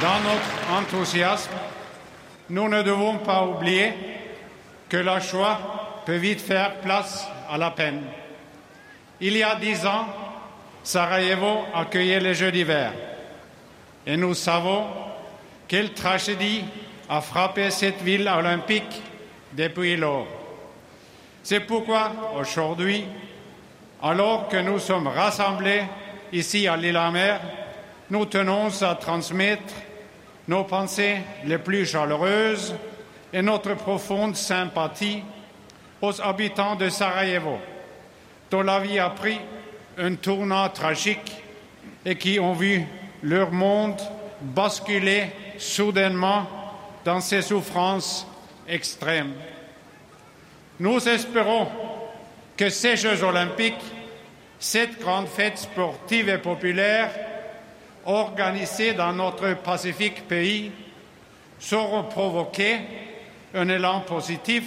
dans 0.03 0.21
notre 0.29 0.79
enthousiasme, 0.79 1.53
nous 2.51 2.69
ne 2.69 2.83
devons 2.83 3.17
pas 3.17 3.47
oublier 3.47 3.95
que 4.91 4.99
la 4.99 5.21
joie 5.21 5.80
vite 6.19 6.41
faire 6.41 6.77
place 6.81 7.27
à 7.49 7.59
la 7.59 7.71
peine. 7.71 8.03
Il 9.21 9.37
y 9.37 9.43
a 9.43 9.55
dix 9.55 9.85
ans, 9.87 10.07
Sarajevo 10.83 11.65
accueillait 11.75 12.21
les 12.21 12.35
Jeux 12.35 12.51
d'hiver. 12.51 12.93
Et 14.07 14.17
nous 14.17 14.35
savons 14.35 14.87
quelle 15.69 15.93
tragédie 15.93 16.65
a 17.09 17.21
frappé 17.21 17.71
cette 17.71 18.01
ville 18.03 18.29
olympique 18.29 19.03
depuis 19.53 19.97
lors. 19.97 20.27
C'est 21.43 21.61
pourquoi 21.61 22.13
aujourd'hui, 22.39 23.05
alors 24.03 24.49
que 24.49 24.57
nous 24.57 24.79
sommes 24.79 25.09
rassemblés 25.09 25.83
ici 26.33 26.67
à 26.67 26.77
Lillehammer, 26.77 27.37
nous 28.11 28.27
tenons 28.27 28.69
à 28.83 28.95
transmettre 28.95 29.75
nos 30.49 30.65
pensées 30.65 31.19
les 31.45 31.59
plus 31.59 31.87
chaleureuses 31.87 32.75
et 33.33 33.43
notre 33.43 33.75
profonde 33.75 34.35
sympathie 34.35 35.23
aux 36.01 36.21
habitants 36.21 36.77
de 36.77 36.89
Sarajevo, 36.89 37.59
dont 38.51 38.63
la 38.63 38.81
vie 38.81 38.99
a 38.99 39.11
pris 39.11 39.39
un 39.99 40.15
tournant 40.15 40.69
tragique 40.69 41.43
et 42.05 42.17
qui 42.17 42.41
ont 42.41 42.55
vu 42.55 42.85
leur 43.23 43.51
monde 43.51 44.01
basculer 44.41 45.31
soudainement 45.59 46.47
dans 47.05 47.21
ces 47.21 47.43
souffrances 47.43 48.27
extrêmes. 48.67 49.35
Nous 50.79 51.07
espérons 51.07 51.69
que 52.57 52.71
ces 52.71 52.97
Jeux 52.97 53.23
olympiques, 53.23 53.75
cette 54.59 54.99
grande 55.01 55.29
fête 55.29 55.59
sportive 55.59 56.29
et 56.29 56.39
populaire, 56.39 57.11
organisée 58.07 58.95
dans 58.95 59.13
notre 59.13 59.55
pacifique 59.55 60.27
pays, 60.27 60.73
sauront 61.59 62.05
provoquer 62.05 62.79
un 63.55 63.69
élan 63.69 64.01
positif 64.01 64.65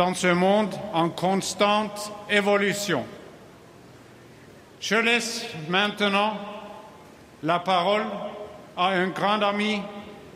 dans 0.00 0.14
ce 0.14 0.28
monde 0.28 0.74
en 0.94 1.10
constante 1.10 2.10
évolution. 2.30 3.04
Je 4.80 4.94
laisse 4.94 5.44
maintenant 5.68 6.38
la 7.42 7.58
parole 7.58 8.06
à 8.78 8.86
un 8.92 9.08
grand 9.08 9.42
ami 9.42 9.82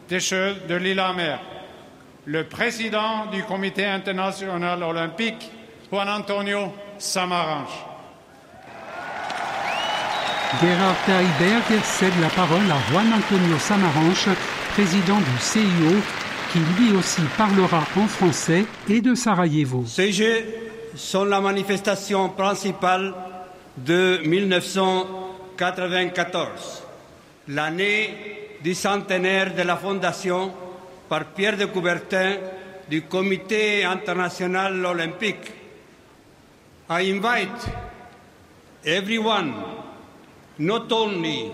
des 0.06 0.20
Jeux 0.20 0.56
de 0.68 0.74
Lillehammer, 0.74 1.36
le 2.26 2.44
président 2.44 3.24
du 3.32 3.42
Comité 3.44 3.86
international 3.86 4.82
olympique, 4.82 5.50
Juan 5.90 6.10
Antonio 6.10 6.70
Samaranch. 6.98 7.72
Gerhard 10.60 11.08
Heiberg 11.08 11.82
cède 11.84 12.20
la 12.20 12.28
parole 12.28 12.70
à 12.70 12.92
Juan 12.92 13.10
Antonio 13.14 13.58
Samaranch, 13.58 14.28
président 14.74 15.20
du 15.20 15.38
CIO, 15.40 16.02
qui 16.54 16.60
lui 16.78 16.94
aussi 16.96 17.20
parlera 17.36 17.84
en 17.96 18.06
français 18.06 18.64
et 18.88 19.00
de 19.00 19.16
Sarajevo. 19.16 19.84
Ces 19.88 20.12
Jeux 20.12 20.44
sont 20.94 21.24
la 21.24 21.40
manifestation 21.40 22.28
principale 22.28 23.12
de 23.76 24.20
1994, 24.24 26.84
l'année 27.48 28.58
du 28.62 28.72
centenaire 28.72 29.52
de 29.52 29.62
la 29.62 29.76
fondation 29.76 30.52
par 31.08 31.24
Pierre 31.24 31.56
de 31.56 31.64
Coubertin 31.64 32.36
du 32.88 33.02
Comité 33.02 33.84
international 33.84 34.86
olympique. 34.86 35.50
I 36.88 37.10
invite 37.10 37.66
everyone, 38.86 39.54
not 40.60 40.92
only 40.92 41.50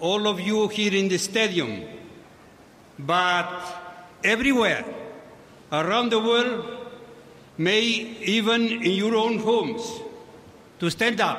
all 0.00 0.26
of 0.26 0.40
you 0.40 0.66
here 0.66 0.96
in 0.96 1.08
the 1.08 1.18
stadium, 1.18 1.78
but 2.98 3.79
everywhere 4.24 4.84
around 5.72 6.10
the 6.10 6.18
world, 6.18 6.64
may 7.58 7.80
even 8.24 8.62
in 8.82 8.92
your 8.92 9.14
own 9.14 9.38
homes, 9.38 9.82
to 10.78 10.90
stand 10.90 11.20
up 11.20 11.38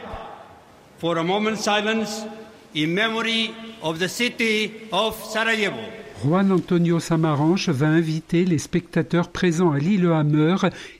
for 0.97 1.17
a 1.17 1.23
moment's 1.23 1.63
silence 1.63 2.25
in 2.73 2.93
memory 2.93 3.53
of 3.81 3.99
the 3.99 4.07
city 4.07 4.87
of 4.91 5.15
Sarajevo. 5.15 5.81
Juan 6.23 6.51
Antonio 6.51 6.99
Samaranch 6.99 7.69
va 7.69 7.87
inviter 7.87 8.45
les 8.45 8.59
spectateurs 8.59 9.29
présents 9.29 9.71
à 9.71 9.79
Lillehammer 9.79 10.55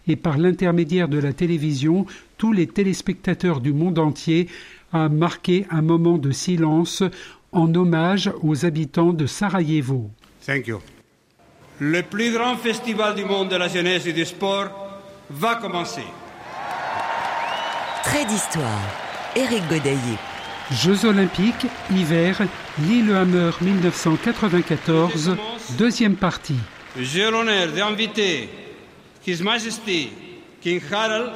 et 0.08 0.15
par 0.15 0.39
l'intermédiaire 0.39 1.08
de 1.08 1.20
la 1.20 1.32
télévision 1.32 2.08
tous 2.39 2.52
les 2.54 2.65
téléspectateurs 2.65 3.62
du 3.62 3.72
monde 3.72 4.00
entier 4.00 4.48
à 4.91 5.10
marquer 5.10 5.67
un 5.70 5.84
moment 5.84 6.17
de 6.17 6.32
silence 6.32 7.04
en 7.52 7.74
hommage 7.76 8.32
aux 8.41 8.65
habitants 8.65 9.13
de 9.13 9.28
Sarajevo. 9.28 10.10
Thank 10.44 10.65
you. 10.65 10.82
Le 11.84 12.04
plus 12.04 12.32
grand 12.32 12.58
festival 12.58 13.15
du 13.15 13.26
monde 13.26 13.50
de 13.50 13.56
la 13.56 13.67
jeunesse 13.67 14.06
et 14.06 14.13
du 14.13 14.24
sport 14.24 14.67
va 15.32 15.56
commencer. 15.56 16.04
Trait 18.04 18.24
d'histoire. 18.26 18.84
Éric 19.36 19.67
Godaillé. 19.67 20.15
Jeux 20.72 21.04
olympiques, 21.06 21.65
hiver, 21.89 22.39
Lillehammer 22.78 23.50
1994, 23.60 25.36
deuxième 25.76 26.17
partie. 26.17 26.60
J'ai 27.00 27.32
l'honneur 27.32 27.70
d'inviter 27.70 28.48
His 29.26 29.41
Majesty 29.41 30.12
King 30.62 30.82
Harald 30.91 31.32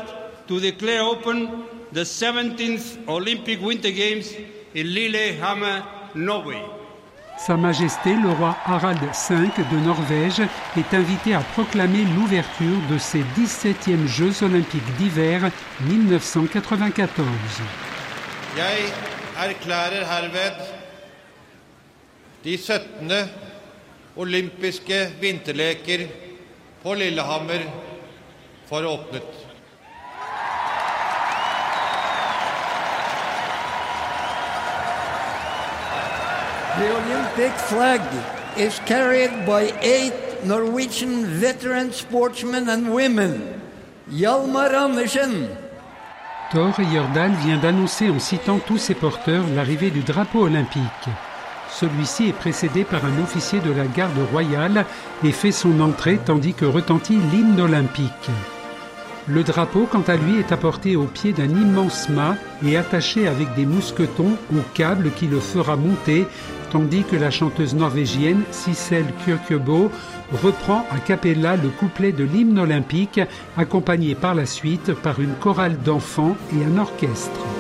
to 0.48 0.60
declare 0.60 1.08
open 1.08 1.50
the 1.92 2.04
17th 2.04 3.00
Olympic 3.08 3.60
Winter 3.64 3.92
Games 3.92 4.26
in 4.76 4.84
Lillehammer, 4.84 5.82
Norway. 6.14 6.62
Sa 7.38 7.58
Majesté 7.58 8.16
le 8.16 8.30
roi 8.30 8.56
Harald 8.66 9.00
V 9.00 9.36
de 9.72 9.78
Norvège 9.86 10.42
est 10.78 10.94
invité 10.94 11.34
à 11.34 11.42
proclamer 11.42 12.06
l'ouverture 12.16 12.80
de 12.90 12.98
ses 12.98 13.24
17e 13.38 14.08
Jeux 14.08 14.44
olympiques 14.44 14.96
d'hiver 14.98 15.52
1994. 15.82 17.28
Jeg 18.58 18.78
erklærer 19.38 20.06
herved 20.06 20.56
de 22.44 22.58
17. 22.58 23.30
olympiske 24.16 25.12
vinterleker 25.22 26.08
på 26.84 26.94
Lillehammer 26.94 27.68
for. 28.70 29.45
The 36.78 36.92
Olympic 36.92 37.54
flag 37.70 38.02
is 38.58 38.80
carried 38.86 39.46
by 39.46 39.72
eight 39.82 40.14
Norwegian 40.44 41.24
veteran 41.26 41.94
sportsmen 41.94 42.68
and 42.68 42.94
women. 42.94 43.62
Hjalmar 44.12 44.74
Andersen, 44.76 45.48
Thor 46.52 46.74
Heyerdahl 46.78 47.32
vient 47.44 47.58
d'annoncer 47.58 48.10
en 48.10 48.20
citant 48.20 48.60
tous 48.60 48.78
ses 48.78 48.94
porteurs 48.94 49.46
l'arrivée 49.56 49.90
du 49.90 50.02
drapeau 50.02 50.44
olympique. 50.44 51.10
Celui-ci 51.70 52.28
est 52.28 52.34
précédé 52.34 52.84
par 52.84 53.04
un 53.06 53.24
officier 53.24 53.60
de 53.62 53.72
la 53.72 53.86
garde 53.88 54.20
royale 54.32 54.86
et 55.24 55.32
fait 55.32 55.52
son 55.52 55.80
entrée 55.80 56.20
tandis 56.24 56.54
que 56.54 56.66
retentit 56.66 57.18
l'hymne 57.32 57.60
olympique. 57.60 58.30
Le 59.28 59.44
drapeau, 59.44 59.88
quant 59.92 60.04
à 60.08 60.18
lui, 60.18 60.38
est 60.38 60.52
apporté 60.52 60.96
au 60.96 61.06
pied 61.06 61.34
d'un 61.34 61.50
immense 61.50 62.10
mât 62.10 62.36
et 62.64 62.78
attaché 62.78 63.28
avec 63.28 63.56
des 63.56 63.66
mousquetons 63.66 64.38
au 64.54 64.60
câble 64.76 65.10
qui 65.16 65.26
le 65.26 65.40
fera 65.40 65.76
monter, 65.76 66.28
tandis 66.72 67.04
que 67.04 67.16
la 67.16 67.32
chanteuse 67.32 67.74
norvégienne 67.74 68.44
Sissel 68.52 69.06
Kyrkjebø 69.26 69.90
reprend 70.44 70.86
à 70.92 71.00
cappella 71.00 71.56
le 71.56 71.70
couplet 71.70 72.12
de 72.12 72.24
l'hymne 72.24 72.60
olympique, 72.60 73.20
accompagné 73.58 74.14
par 74.14 74.36
la 74.36 74.46
suite 74.46 74.94
par 74.94 75.20
une 75.20 75.34
chorale 75.34 75.78
d'enfants 75.84 76.38
et 76.54 76.64
un 76.64 76.78
orchestre. 76.78 77.55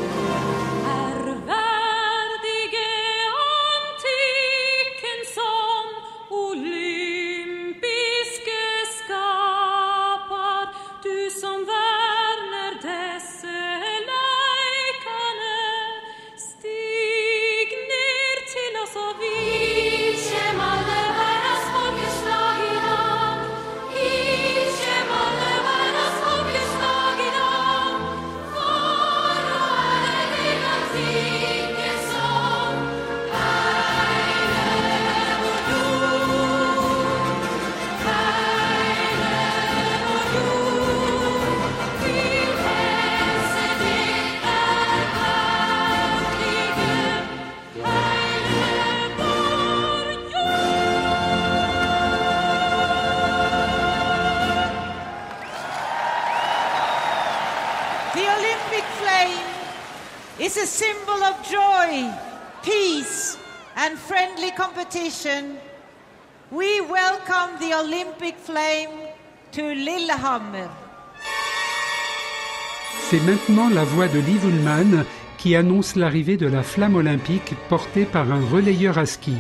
C'est 73.01 73.19
maintenant 73.19 73.69
la 73.69 73.83
voix 73.83 74.07
de 74.07 74.19
Liv 74.19 74.45
Ullmann 74.45 75.03
qui 75.37 75.57
annonce 75.57 75.97
l'arrivée 75.97 76.37
de 76.37 76.47
la 76.47 76.63
flamme 76.63 76.95
olympique 76.95 77.53
portée 77.67 78.05
par 78.05 78.31
un 78.31 78.39
relayeur 78.49 78.97
à 78.97 79.05
ski. 79.05 79.33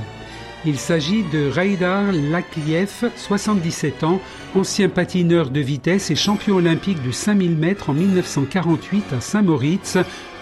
Il 0.65 0.77
s'agit 0.77 1.23
de 1.31 1.49
Reidar 1.49 2.11
Lakliev, 2.11 3.09
77 3.15 4.03
ans, 4.03 4.19
ancien 4.53 4.89
patineur 4.89 5.49
de 5.49 5.61
vitesse 5.61 6.11
et 6.11 6.15
champion 6.15 6.55
olympique 6.55 7.01
du 7.01 7.13
5000 7.13 7.55
mètres 7.55 7.89
en 7.89 7.93
1948 7.93 9.13
à 9.13 9.21
Saint-Moritz, 9.21 9.97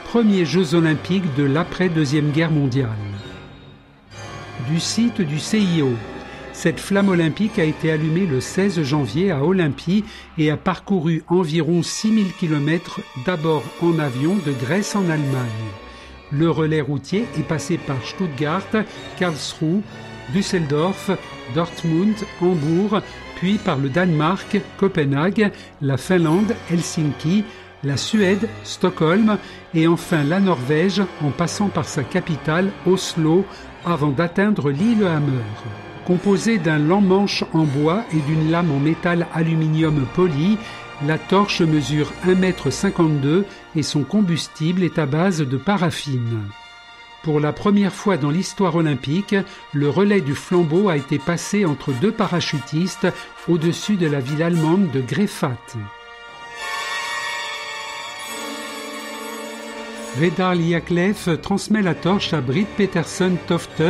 premier 0.05 0.45
Jeux 0.45 0.73
olympiques 0.73 1.31
de 1.35 1.43
l'après-deuxième 1.43 2.31
guerre 2.31 2.51
mondiale. 2.51 2.89
Du 4.67 4.79
site 4.79 5.21
du 5.21 5.37
CIO, 5.39 5.91
cette 6.53 6.79
flamme 6.79 7.09
olympique 7.09 7.57
a 7.59 7.63
été 7.63 7.91
allumée 7.91 8.25
le 8.25 8.39
16 8.39 8.83
janvier 8.83 9.31
à 9.31 9.43
Olympie 9.43 10.05
et 10.37 10.51
a 10.51 10.57
parcouru 10.57 11.23
environ 11.27 11.81
6000 11.81 12.31
km 12.33 13.01
d'abord 13.25 13.63
en 13.81 13.99
avion 13.99 14.35
de 14.35 14.51
Grèce 14.51 14.95
en 14.95 15.09
Allemagne. 15.09 15.49
Le 16.31 16.49
relais 16.49 16.81
routier 16.81 17.25
est 17.37 17.47
passé 17.47 17.77
par 17.77 17.97
Stuttgart, 18.03 18.65
Karlsruhe, 19.17 19.81
Düsseldorf, 20.31 21.11
Dortmund, 21.53 22.15
Hambourg, 22.39 23.01
puis 23.35 23.57
par 23.57 23.77
le 23.77 23.89
Danemark, 23.89 24.61
Copenhague, 24.77 25.51
la 25.81 25.97
Finlande, 25.97 26.55
Helsinki, 26.71 27.43
la 27.83 27.97
Suède, 27.97 28.47
Stockholm 28.63 29.37
et 29.73 29.87
enfin 29.87 30.23
la 30.23 30.39
Norvège 30.39 31.01
en 31.21 31.31
passant 31.31 31.67
par 31.67 31.85
sa 31.85 32.03
capitale, 32.03 32.71
Oslo, 32.85 33.45
avant 33.85 34.11
d'atteindre 34.11 34.71
l'île 34.71 35.05
Hammer. 35.05 35.92
Composée 36.05 36.57
d'un 36.57 36.79
lent 36.79 36.99
manche 36.99 37.45
en 37.53 37.63
bois 37.63 38.03
et 38.11 38.19
d'une 38.19 38.51
lame 38.51 38.71
en 38.71 38.79
métal 38.79 39.25
aluminium 39.33 40.05
poli, 40.13 40.57
la 41.07 41.17
torche 41.17 41.61
mesure 41.61 42.11
1,52 42.25 43.37
m 43.37 43.43
et 43.77 43.83
son 43.83 44.03
combustible 44.03 44.83
est 44.83 44.99
à 44.99 45.05
base 45.05 45.39
de 45.39 45.57
paraffine. 45.57 46.41
Pour 47.23 47.39
la 47.39 47.53
première 47.53 47.93
fois 47.93 48.17
dans 48.17 48.31
l'histoire 48.31 48.75
olympique, 48.75 49.35
le 49.71 49.89
relais 49.89 50.19
du 50.19 50.35
flambeau 50.35 50.89
a 50.89 50.97
été 50.97 51.19
passé 51.19 51.63
entre 51.63 51.93
deux 51.93 52.11
parachutistes 52.11 53.07
au-dessus 53.47 53.95
de 53.95 54.07
la 54.07 54.19
ville 54.19 54.43
allemande 54.43 54.91
de 54.91 54.99
Grefat. 54.99 55.57
Redar 60.19 60.53
Liaklev 60.53 61.39
transmet 61.41 61.81
la 61.81 61.95
torche 61.95 62.33
à 62.33 62.41
Britt 62.41 62.67
Peterson 62.77 63.31
Tofte, 63.47 63.81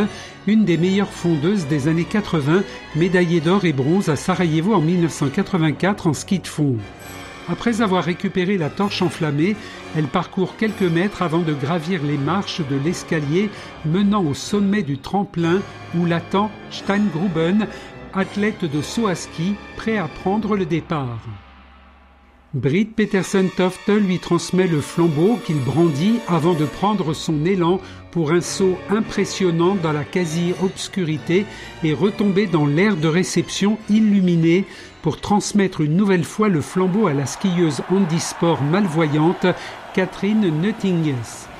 une 0.47 0.63
des 0.63 0.77
meilleures 0.77 1.11
fondeuses 1.11 1.67
des 1.67 1.89
années 1.89 2.05
80, 2.05 2.63
médaillée 2.95 3.41
d'or 3.41 3.65
et 3.65 3.73
bronze 3.73 4.07
à 4.07 4.15
Sarajevo 4.15 4.73
en 4.73 4.79
1984 4.79 6.07
en 6.07 6.13
ski 6.13 6.39
de 6.39 6.47
fond. 6.47 6.77
Après 7.49 7.81
avoir 7.81 8.05
récupéré 8.05 8.57
la 8.57 8.69
torche 8.69 9.01
enflammée, 9.01 9.57
elle 9.97 10.07
parcourt 10.07 10.55
quelques 10.55 10.81
mètres 10.81 11.23
avant 11.23 11.41
de 11.41 11.53
gravir 11.53 12.01
les 12.01 12.17
marches 12.17 12.61
de 12.69 12.77
l'escalier 12.77 13.49
menant 13.85 14.23
au 14.23 14.33
sommet 14.33 14.81
du 14.81 14.99
tremplin 14.99 15.61
où 15.93 16.05
l'attend 16.05 16.49
Steingruben, 16.71 17.67
athlète 18.13 18.63
de 18.63 18.81
saut 18.81 19.07
à 19.07 19.15
ski, 19.15 19.55
prêt 19.75 19.97
à 19.97 20.07
prendre 20.07 20.55
le 20.55 20.65
départ. 20.65 21.19
Britt 22.53 22.95
Peterson 22.95 23.49
Tofte 23.57 23.89
lui 23.89 24.19
transmet 24.19 24.67
le 24.67 24.79
flambeau 24.79 25.39
qu'il 25.43 25.57
brandit 25.57 26.19
avant 26.27 26.53
de 26.53 26.65
prendre 26.65 27.13
son 27.13 27.45
élan 27.45 27.79
pour 28.11 28.31
un 28.31 28.41
saut 28.41 28.77
impressionnant 28.91 29.73
dans 29.73 29.91
la 29.91 30.03
quasi-obscurité 30.03 31.47
et 31.83 31.93
retomber 31.93 32.45
dans 32.45 32.67
l'air 32.67 32.95
de 32.95 33.07
réception 33.07 33.79
illuminé 33.89 34.65
pour 35.01 35.19
transmettre 35.19 35.81
une 35.81 35.97
nouvelle 35.97 36.23
fois 36.23 36.47
le 36.47 36.61
flambeau 36.61 37.07
à 37.07 37.13
la 37.13 37.25
skieuse 37.25 37.81
handisport 37.89 38.61
malvoyante 38.61 39.47
Catherine 39.95 40.61
Nuttinges. 40.61 41.52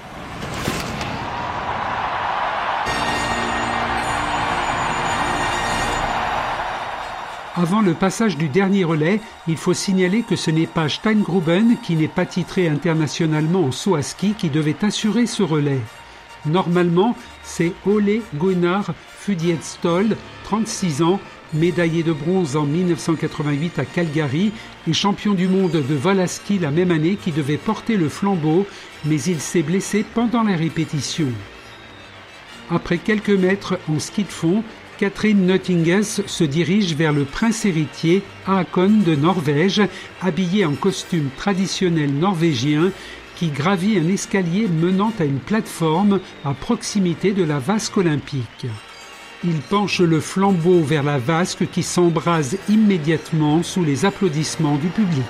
Avant 7.55 7.81
le 7.81 7.93
passage 7.93 8.35
du 8.35 8.49
dernier 8.49 8.83
relais, 8.83 9.21
il 9.47 9.57
faut 9.57 9.75
signaler 9.75 10.23
que 10.23 10.35
ce 10.35 10.49
n'est 10.49 10.65
pas 10.65 10.89
Steingruben, 10.89 11.77
qui 11.83 11.95
n'est 11.95 12.07
pas 12.07 12.25
titré 12.25 12.67
internationalement 12.67 13.65
en 13.65 13.71
saut 13.71 13.93
à 13.93 14.01
ski, 14.01 14.33
qui 14.35 14.49
devait 14.49 14.83
assurer 14.83 15.27
ce 15.27 15.43
relais. 15.43 15.81
Normalement, 16.47 17.15
c'est 17.43 17.73
Ole 17.85 18.21
Gunnar 18.33 18.95
Fudietstol, 19.19 20.17
36 20.45 21.03
ans, 21.03 21.19
médaillé 21.53 22.01
de 22.01 22.11
bronze 22.11 22.55
en 22.55 22.63
1988 22.63 23.77
à 23.77 23.85
Calgary 23.85 24.51
et 24.87 24.93
champion 24.93 25.35
du 25.35 25.47
monde 25.47 25.73
de 25.73 25.93
vol 25.93 26.19
à 26.19 26.25
ski 26.25 26.57
la 26.57 26.71
même 26.71 26.89
année 26.89 27.17
qui 27.17 27.31
devait 27.31 27.57
porter 27.57 27.97
le 27.97 28.09
flambeau, 28.09 28.65
mais 29.05 29.21
il 29.21 29.39
s'est 29.39 29.61
blessé 29.61 30.03
pendant 30.15 30.41
la 30.41 30.55
répétition. 30.55 31.27
Après 32.71 32.97
quelques 32.97 33.29
mètres 33.29 33.77
en 33.87 33.99
ski 33.99 34.23
de 34.23 34.29
fond, 34.31 34.63
Catherine 35.03 35.45
Nottinges 35.45 36.25
se 36.27 36.45
dirige 36.45 36.95
vers 36.95 37.11
le 37.11 37.25
prince 37.25 37.65
héritier 37.65 38.23
Haakon 38.47 39.01
de 39.05 39.15
Norvège, 39.15 39.81
habillé 40.21 40.63
en 40.63 40.75
costume 40.75 41.27
traditionnel 41.35 42.13
norvégien, 42.13 42.89
qui 43.35 43.49
gravit 43.49 43.99
un 43.99 44.07
escalier 44.07 44.69
menant 44.69 45.11
à 45.19 45.25
une 45.25 45.41
plateforme 45.41 46.21
à 46.45 46.53
proximité 46.53 47.33
de 47.33 47.43
la 47.43 47.59
vasque 47.59 47.97
olympique. 47.97 48.65
Il 49.43 49.59
penche 49.59 49.99
le 49.99 50.21
flambeau 50.21 50.79
vers 50.79 51.03
la 51.03 51.17
vasque 51.17 51.69
qui 51.69 51.83
s'embrase 51.83 52.57
immédiatement 52.69 53.61
sous 53.61 53.83
les 53.83 54.05
applaudissements 54.05 54.77
du 54.77 54.87
public. 54.87 55.25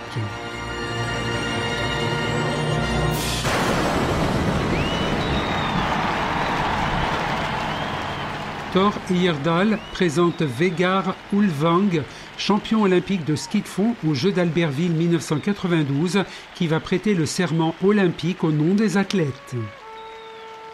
Thor 8.73 8.91
Heyerdahl 9.07 9.77
présente 9.91 10.41
Vegard 10.41 11.13
Ulvang, 11.31 12.03
champion 12.39 12.81
olympique 12.81 13.23
de 13.23 13.35
ski 13.35 13.61
de 13.61 13.67
fond 13.67 13.95
aux 14.03 14.15
Jeux 14.15 14.31
d'Albertville 14.31 14.93
1992, 14.93 16.23
qui 16.55 16.65
va 16.65 16.79
prêter 16.79 17.13
le 17.13 17.27
serment 17.27 17.75
olympique 17.83 18.43
au 18.43 18.51
nom 18.51 18.73
des 18.73 18.97
athlètes. 18.97 19.53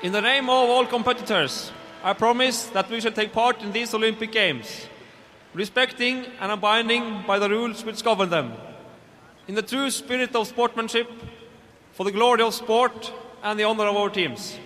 In 0.02 0.12
the 0.12 0.22
name 0.22 0.48
of 0.48 0.70
all 0.70 0.88
competitors, 0.88 1.74
I 2.06 2.14
promise 2.14 2.72
that 2.72 2.86
we 2.90 3.02
shall 3.02 3.12
take 3.12 3.34
part 3.34 3.62
in 3.62 3.74
these 3.74 3.94
Olympic 3.94 4.32
Games, 4.32 4.88
respecting 5.54 6.24
and 6.42 6.54
abiding 6.54 7.04
by 7.28 7.38
the 7.38 7.50
rules 7.50 7.84
which 7.84 8.02
govern 8.02 8.30
them, 8.30 8.54
in 9.50 9.56
the 9.56 9.62
true 9.62 9.92
spirit 9.92 10.34
of 10.38 10.48
sportsmanship, 10.48 11.10
for 11.92 12.06
the 12.06 12.14
glory 12.14 12.44
of 12.44 12.54
sport 12.54 13.12
and 13.44 13.60
the 13.60 13.66
honor 13.66 13.88
of 13.88 13.98
our 13.98 14.10
teams. 14.10 14.58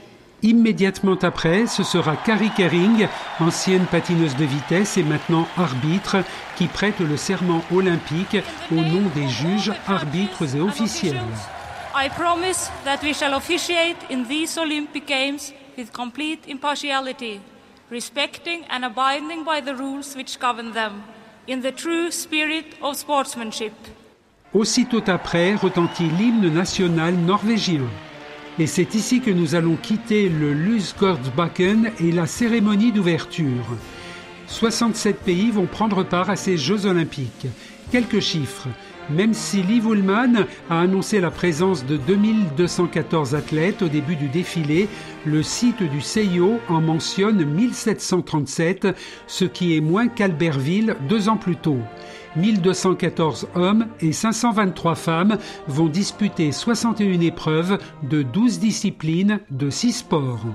Immédiatement 0.44 1.18
après, 1.22 1.68
ce 1.68 1.84
sera 1.84 2.18
Carrie 2.18 2.52
Kering, 2.58 3.08
ancienne 3.40 3.86
patineuse 3.86 4.36
de 4.36 4.44
vitesse 4.44 4.98
et 4.98 5.04
maintenant 5.04 5.48
arbitre, 5.56 6.18
qui 6.58 6.68
prête 6.68 7.00
le 7.00 7.16
serment 7.16 7.64
olympique 7.74 8.36
au 8.70 8.76
nom 8.76 9.04
des 9.16 9.30
juges, 9.30 9.72
arbitres 9.88 10.54
et 10.54 10.60
officiels. 10.60 11.22
I 11.96 12.10
promise 12.10 12.70
that 12.84 12.98
we 13.04 13.14
shall 13.14 13.34
officiate 13.34 13.96
in 14.12 14.26
these 14.28 14.58
Olympic 14.58 15.08
Games 15.08 15.54
with 15.78 15.94
complete 15.94 16.42
impartiality, 16.50 17.40
respecting 17.90 18.64
and 18.70 18.84
abiding 18.84 19.46
by 19.46 19.62
the 19.62 19.74
rules 19.74 20.14
which 20.14 20.38
govern 20.40 20.74
them, 20.74 21.04
in 21.48 21.62
the 21.62 21.72
true 21.72 22.12
spirit 22.12 22.66
of 22.82 22.98
sportsmanship. 22.98 23.74
Aussitôt 24.54 25.04
après 25.08 25.56
retentit 25.56 26.10
l'hymne 26.10 26.54
national 26.54 27.14
norvégien. 27.14 27.88
Et 28.60 28.68
c'est 28.68 28.94
ici 28.94 29.20
que 29.20 29.32
nous 29.32 29.56
allons 29.56 29.76
quitter 29.76 30.30
le 30.30 30.54
Lusgårdsbacken 30.54 31.92
et 32.00 32.12
la 32.12 32.28
cérémonie 32.28 32.92
d'ouverture. 32.92 33.66
67 34.46 35.22
pays 35.22 35.50
vont 35.50 35.66
prendre 35.66 36.04
part 36.04 36.30
à 36.30 36.36
ces 36.36 36.56
Jeux 36.56 36.86
olympiques. 36.86 37.48
Quelques 37.92 38.20
chiffres. 38.20 38.68
Même 39.10 39.34
si 39.34 39.64
Liv 39.64 39.88
Ullmann 39.88 40.46
a 40.70 40.80
annoncé 40.80 41.20
la 41.20 41.32
présence 41.32 41.84
de 41.86 41.98
2214 41.98 43.34
athlètes 43.34 43.82
au 43.82 43.88
début 43.88 44.16
du 44.16 44.30
défilé, 44.30 44.88
le 45.26 45.42
site 45.42 45.82
du 45.82 46.00
CIO 46.00 46.60
en 46.70 46.80
mentionne 46.80 47.44
1737, 47.44 48.88
ce 49.26 49.46
qui 49.46 49.76
est 49.76 49.82
moins 49.82 50.08
qu'Albertville 50.08 50.96
deux 51.10 51.28
ans 51.28 51.38
plus 51.38 51.58
tôt. 51.58 51.80
1214 52.36 53.48
hommes 53.56 53.88
et 54.02 54.12
523 54.12 54.96
femmes 54.96 55.38
vont 55.68 55.88
disputer 55.88 56.52
61 56.52 57.22
épreuves 57.22 57.78
de 58.10 58.24
12 58.24 58.60
disciplines 58.60 59.40
de 59.52 59.70
6 59.70 59.94
sports. 59.94 60.46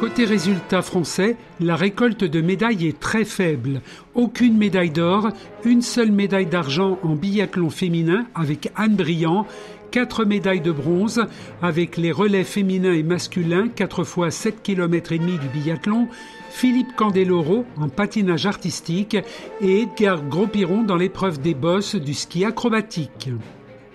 Côté 0.00 0.24
résultat 0.24 0.80
français, 0.80 1.36
la 1.60 1.76
récolte 1.76 2.24
de 2.24 2.40
médailles 2.40 2.86
est 2.86 2.98
très 2.98 3.26
faible. 3.26 3.82
Aucune 4.14 4.56
médaille 4.56 4.88
d'or, 4.88 5.28
une 5.62 5.82
seule 5.82 6.10
médaille 6.10 6.46
d'argent 6.46 6.98
en 7.02 7.16
biathlon 7.16 7.68
féminin 7.68 8.24
avec 8.34 8.72
Anne 8.76 8.96
Briand, 8.96 9.46
quatre 9.90 10.24
médailles 10.24 10.60
de 10.60 10.72
bronze 10.72 11.26
avec 11.62 11.96
les 11.96 12.12
relais 12.12 12.44
féminins 12.44 12.92
et 12.92 13.02
masculins 13.02 13.68
4 13.68 14.04
fois 14.04 14.30
7 14.30 14.62
km 14.62 15.12
et 15.12 15.18
demi 15.18 15.38
du 15.38 15.48
biathlon, 15.48 16.08
Philippe 16.50 16.94
Candeloro 16.96 17.64
en 17.76 17.88
patinage 17.88 18.46
artistique 18.46 19.16
et 19.60 19.82
Edgar 19.82 20.22
Gros-Piron 20.22 20.82
dans 20.82 20.96
l'épreuve 20.96 21.40
des 21.40 21.54
bosses 21.54 21.96
du 21.96 22.14
ski 22.14 22.44
acrobatique. 22.44 23.30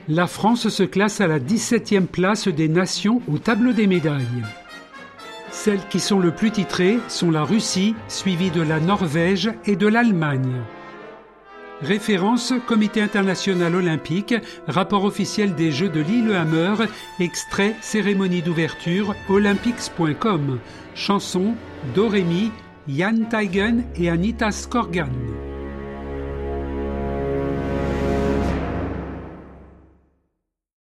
La 0.08 0.28
France 0.28 0.70
se 0.70 0.84
classe 0.84 1.22
à 1.22 1.28
la 1.28 1.40
17e 1.40 2.06
place 2.06 2.48
des 2.48 2.68
nations 2.68 3.22
au 3.32 3.38
tableau 3.38 3.74
des 3.74 3.88
médailles. 3.88 4.44
Celles 5.52 5.88
qui 5.90 6.00
sont 6.00 6.20
le 6.20 6.32
plus 6.32 6.52
titrées 6.52 7.00
sont 7.08 7.32
la 7.32 7.44
Russie, 7.44 7.96
suivie 8.08 8.52
de 8.52 8.62
la 8.62 8.80
Norvège 8.80 9.52
et 9.66 9.76
de 9.76 9.88
l'Allemagne. 9.88 10.62
Référence 11.82 12.54
Comité 12.68 13.02
international 13.02 13.76
olympique, 13.76 14.34
rapport 14.68 15.04
officiel 15.04 15.56
des 15.56 15.72
Jeux 15.72 15.90
de 15.90 16.00
Lillehammer, 16.00 16.76
extrait 17.20 17.76
cérémonie 17.82 18.42
d'ouverture 18.42 19.14
olympics.com, 19.30 20.60
chanson 20.96 21.56
Dorémy, 21.94 22.52
Jan 22.88 23.26
Teigen 23.30 23.84
et 23.96 24.10
Anita 24.10 24.52
Skorgan. 24.52 25.10